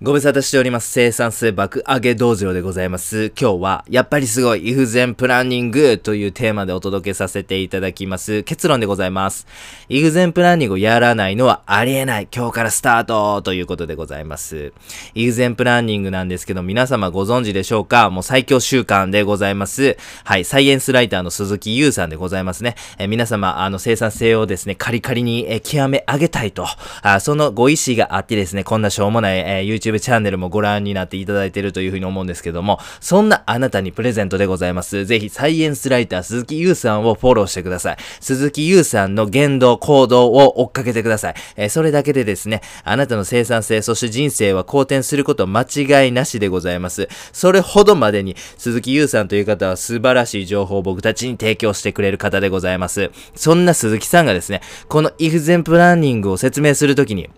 [0.00, 0.92] ご無沙汰しております。
[0.92, 3.32] 生産性爆上げ道場でございます。
[3.36, 8.44] 今日は、やっぱりすごい、イフゼンプランニングというテーマでお届けさせていただきます。
[8.44, 9.48] 結論でございます。
[9.88, 12.28] イフゼンプランニングをやらないのはありえない。
[12.32, 14.72] 今日からスタートということでございます。
[15.16, 18.08] イフゼンプランニングなんですけど、皆様ご存知でしょうか？
[18.08, 19.96] もう最強習慣でございます。
[20.22, 22.76] はい、サイエンスライターの鈴木優さんでございますね。
[22.98, 26.68] えー皆様、あの、生産性をですね、カリカリに、えー極め上げたいと、
[27.02, 35.06] あそのご意思があってですね、こんなしょうもない、えー YouTube チャンネルもご覧になっていただいているというふうに思うんですけども、そんなあなたにプレゼントでございます。
[35.06, 37.96] ぜひ、サイエンスライター鈴木優さんをフォローしてください。
[38.20, 41.34] 鈴木優さんの言動、行動を追っかけてください。
[41.56, 47.08] えーそれだけでですね、あなたの生産性、そして人生は好転すること間違いなしでございます。
[47.32, 53.10] それほどまでに、鈴木優さんという方は素晴らしい情報を僕たちに提供してくれる方でございます。
[53.36, 57.28] そんな鈴木さんがですね、このイフゼンプランニングを説明するときに、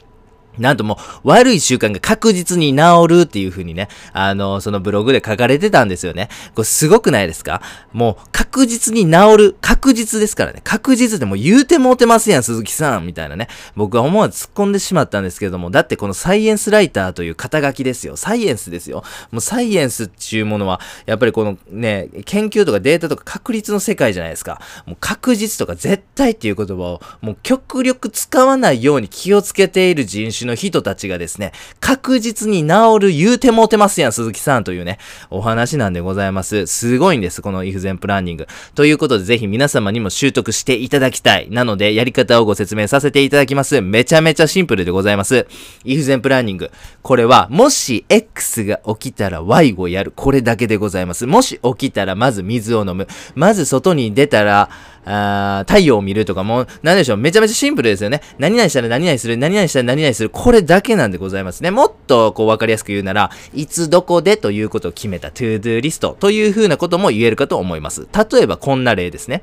[0.59, 6.29] なんともう、悪い習慣が確実に治るっていう風にね、あの、そのブログで書かれてたんですよね。
[6.55, 7.63] これすごくないですか？
[7.93, 9.57] もう、確実に治る。
[9.61, 10.61] 確実ですからね。
[10.65, 13.07] 確実でも言うてもうてますやん、鈴木さん。
[13.07, 13.49] みたいなね。
[13.77, 18.17] 僕は思わず突っ込んでしまったんですけれども、だってこのサイエンスライターという肩書きですよ。
[18.17, 19.03] サイエンスですよ。
[19.31, 24.61] もうサイエンスっていうものは、やっぱりこのね、研究とかデータとか確率の世界じゃないですか。
[24.85, 34.99] もう確実とか絶対っていう言葉を、もう極力使わないように気をつけている人種の人たちがですね、確実に治る言うてもうてますやん、鈴木さんというね、
[35.31, 36.67] お話なんでございます。
[36.67, 38.47] すごいんです、このイフゼンプランニング。
[38.75, 41.49] ということで、ぜひ皆様にも習得していただきたい。
[41.51, 43.81] なので、やり方をご説明させていただきます。
[43.81, 45.47] めちゃめちゃシンプルでございます。
[45.85, 46.71] イフゼンプランニング。
[47.03, 50.13] これは、もし X が起きたら Y をやる。
[50.15, 51.27] これだけでございます。
[51.27, 53.07] もし起きたら、まず水を飲む。
[53.35, 54.71] まず外に出たら、
[55.05, 58.21] あー太陽を見るとかもう、なんでしょう、めちゃめちゃシンプルですよね。
[58.39, 61.71] 何々したら何々する、何々したら何々する、これだけなんでございますね。
[61.71, 68.09] もっとこうわかりやすく言うなら、いつどこでということを決めた to do リストという風なことも言えるかと思います。
[68.33, 69.43] 例えばこんな例ですね。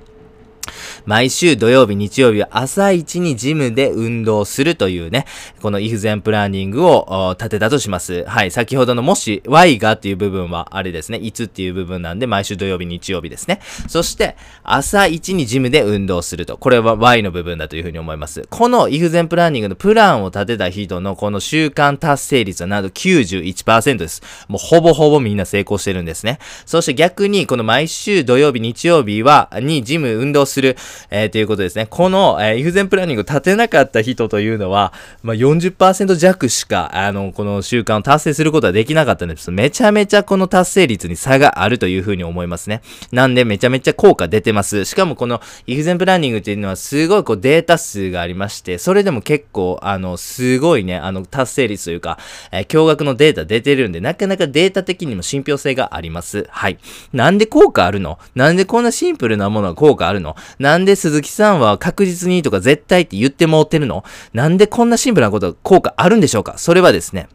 [1.07, 5.25] 毎週土曜日、日曜日は朝一にジムで運動するというね、
[5.61, 8.25] このイフゼンプランニングを立てたとします。
[8.25, 13.61] はい、先ほどのもし Y がっていう部分はあれですね、いつっていう部分なんで毎週土曜日、日曜日ですね。
[13.87, 16.57] そして、朝一にジムで運動すると。
[16.57, 18.45] これは Y の部分だというふうに思います。
[18.49, 24.21] このイフゼンプランニングのプランを立てた人のこの習慣達成率はなんと91%です。
[24.49, 26.39] もうほぼほぼみんな成功してるんですね。
[26.65, 30.75] そして逆にこの毎週土曜日、日曜日は、にジム運動する、
[31.09, 31.87] えーということですね。
[31.89, 34.93] この、えー、イフゼンプランニングを立てなかった人というのは、
[35.23, 39.51] まあ、40%弱しか、あの、この習慣を達成することはできなかったんです。
[39.51, 42.81] めちゃめちゃこの達成率に差があるというふうに思いますね。
[43.11, 44.85] なんでめちゃめちゃ効果出てます。
[44.85, 52.17] しかもこのイフゼンプランニングっていうのはすごいこうデータ数がありまして、それでも結構、あの、すごいね、あの、達成率というか、
[52.51, 56.47] えー驚愕のデータ出てるんで、なかなかデータ的にも信憑性があります。
[56.49, 56.77] はい。
[57.13, 58.19] なんで効果あるの？
[58.35, 60.35] なんでこんなシンプルなものが効果あるの？
[60.59, 64.03] なんで鈴木さんは確実にとか絶対って言ってもうてるの？
[64.33, 66.57] なんでこんなシンプルなことが効果あるんでしょうか？
[66.57, 67.27] それはですね、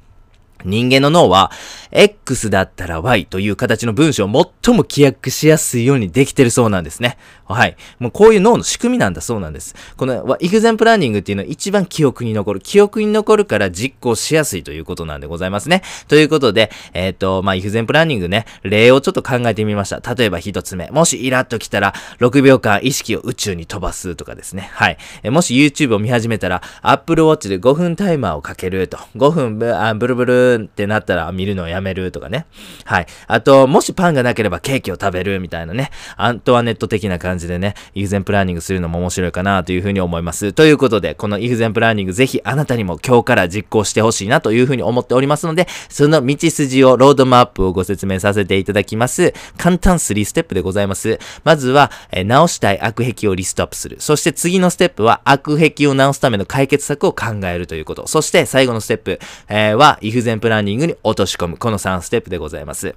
[0.64, 1.50] 人間の脳は、
[1.90, 7.18] X だったら Y という形の文章を最も記憶しやすいようにできてるそうなんですね。
[7.52, 7.76] はい。
[7.98, 9.74] もうこういう脳の仕組みなんだそうなんです。
[9.96, 12.60] このイフゼンプランニングっていうのは一番記憶に残る。
[12.60, 15.82] 記憶に残るから実行しやすいということなんでございますね。
[16.08, 20.14] ということで、えっ、と、まあ、イフゼンプランニングね、例をちょっと考えてみました。
[20.14, 20.90] 例えば一つ目。
[20.90, 24.70] もしイラッときたら、6秒間意識を宇宙に飛ばすとかですね。
[24.72, 24.96] はい。
[25.22, 28.98] えもし YouTube を見始めたら、Apple Watch で5分タイマーをかけると。
[29.16, 32.46] 5分ブあブルブルってなったら見るのをやめるとかね。
[32.84, 33.06] はい。
[33.26, 35.90] あと、もしパンがなければケーキを食べるみたいなね。
[36.16, 40.52] アントワネット的な感じでね、イフゼンプランニングするのも面白いかなというふうに思います。
[40.52, 49.34] ということで、このイフゼンプランニングぜひあなたにも今日から実行してほしいなというふうに思っておりますので、その道筋を、ロードマップをご説明させていただきます。
[49.56, 51.18] 簡単3ステップでございます。
[51.44, 53.96] まずは、え直したい悪癖をリストアップする。
[54.00, 58.06] そして次のステップは、悪癖を直すための解決策を考えるということ。
[58.06, 59.18] そして最後のステップ、
[59.48, 61.56] えーは、イフゼンプランニングに落とし込む。
[61.56, 62.96] この3ステップでございます。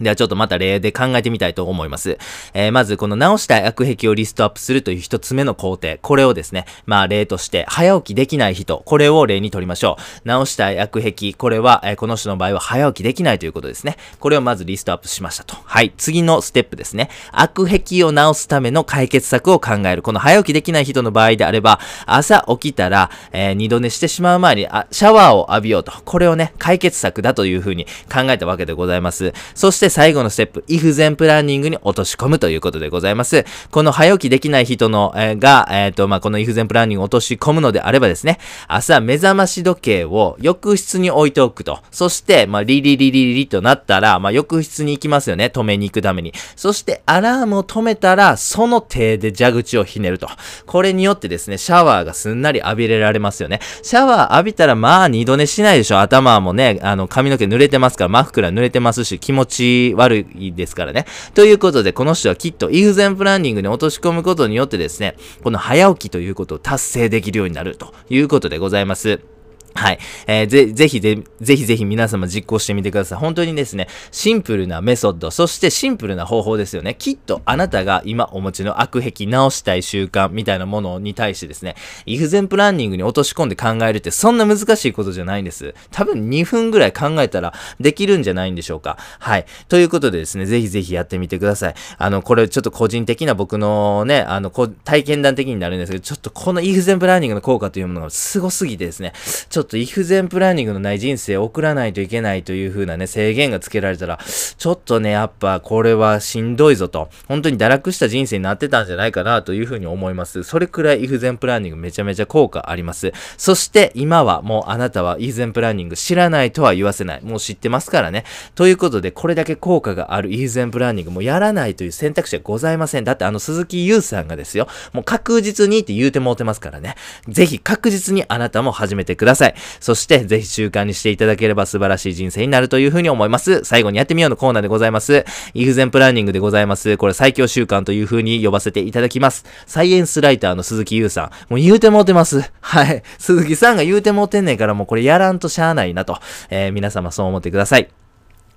[0.00, 2.18] ではちょっとまた例で考えてみたいと思います。
[2.52, 5.96] えーまずこの直したい悪癖をリストアップするという一つ目の工程。
[6.02, 8.82] これをですね、まあ例として、早起きできない人。
[8.84, 10.28] これを例に取りましょう。
[10.28, 11.32] 直したい悪癖。
[11.32, 13.96] これは、えーこの人の場合は早起きできないということですね。
[14.20, 15.56] これをまずリストアップしましたと。
[15.64, 15.92] はい。
[15.96, 17.08] 次のステップですね。
[17.32, 20.02] 悪癖を直すための解決策を考える。
[20.02, 25.92] この早起きできない人の場合であれば、朝起きたら、えー二度寝してしまう前に、あ、シャワーを浴びようと。
[26.04, 29.32] これをね、解決策だというふうに考えたわけでございます。
[29.54, 33.44] そしてして最後のステップ、if 前プランニングに落とし込むということでございます。
[33.70, 38.38] この早起きできない人の、えー、が、えっ、ー、と、まあ、この if 前プランニングを落とし込むのであればですね、
[38.68, 41.80] 朝目覚まし時計を浴室に置いておくと。
[41.90, 45.46] そして、まあ、リリリリリとなったら、まあ、浴室に行きますよね。
[45.46, 46.32] 止めに行くために。
[46.56, 50.28] そして、アラームを止めたら、その手で蛇口をひねると。
[50.66, 53.60] これによってですね、シャワーがすんなり浴びれられますよね。
[53.82, 56.00] シャワー浴びたら、まあ、二度寝しないでしょ。
[56.00, 61.06] 頭もね、あの、髪の毛濡れてますから、マフクラ濡れてますし、気持ち悪いですからね。
[61.34, 69.35] ということで、この人はきっと、イフゼンプランニングに落とし込むことによってですね、この早起きということを達成できるようになるということでございます。
[69.76, 69.98] はい。
[70.26, 73.18] えー、ぜ、ぜひぜ、ぜひぜひ皆様実行してみてください。
[73.18, 76.96] 本当にですね、シンプルなメソッド、そしてシンプルな方法ですよね。
[76.98, 81.76] きっとあなたが今お持ちの悪癖、直したい習慣みたいなものに対してですね、
[82.06, 85.74] イフゼンプランニングに落とし込んで考えるってそんな難しいことじゃないんです。
[85.90, 88.96] 多分2分ぐらい考えたらできるんじゃないんでしょうか。
[89.18, 89.46] はい。
[89.68, 91.74] ということでですね、ぜひぜひやってみてください。
[91.98, 99.12] あの、これちょっと個人的な僕のね、あの、こ体験談的になるんですけど、ちょっとこのイフゼンプランニングの効果というものがすごすぎてですね、
[99.48, 110.44] ちょっととイフゼンプランニングランニングのない人生を送らないといけないという風なね、制限がつけられたら、ちょっとね、やっぱこれはしんどいぞと、本当に堕落した人生になってたんじゃないかなという風に思います。
[110.44, 113.12] それくらいイフゼンプランニングめちゃめちゃ効果あります。
[113.36, 117.22] そして今はもうあなたはイフゼンプランニング知らないとは言わせない。
[117.22, 118.24] もう知ってますからね。
[118.54, 123.04] ということで、これだけ効果があるイフゼンプランニングもやらないという選択肢はございません。
[123.04, 126.94] だってあの鈴木優さんがですよ、もう確実にって言うてもうてますからね。
[127.28, 129.55] ぜひ確実にあなたも始めてください。
[129.80, 133.64] そして、ぜひ習慣にしていただければ素晴らしい人生になるというふうに思います。
[133.64, 135.24] 最後にやってみようのコーナーでございます。
[135.54, 136.96] イフゼンプランニングでございます。
[136.96, 139.44] これ最強習慣というふうに呼ばせていただきます。
[139.66, 141.30] サイエンスライターの鈴木優さん。
[141.48, 142.50] もう言うてもうてます。
[142.60, 143.02] はい。
[143.18, 146.18] 鈴木さんが言うてもうてんねんからもうこれやらんとしゃあないなと。
[146.50, 148.05] えー、皆様そう思ってください。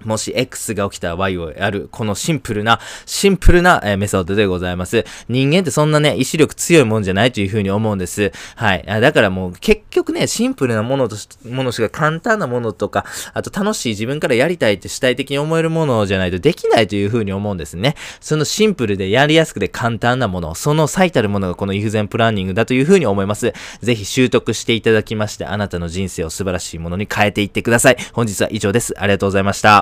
[0.05, 5.05] もし X が起きたら Y をやる、このシンプルな、シンプルな、えー、メソッドでございます。
[5.27, 8.31] 人間ってそんなね、意志力強いもんじゃないというふうに思うんです。
[8.55, 8.83] はい。
[8.85, 17.95] だからもう結局ね、シンプルなものとし、ものしか簡単なものとか、あと楽しい自分からやりたいって主体的に思えるものじゃないとできないというふうに思うんですね。
[18.19, 23.53] そのシンプルでやりやすくて簡単なもの、その最たるものがこのイフゼンプランニングだというふうに思います。
[23.81, 27.97] ぜひ習得していただきまして、あなたの人生を素晴らしいものに変えていってください。
[28.13, 28.93] 本日は以上です。
[28.97, 29.77] ありがとうございました。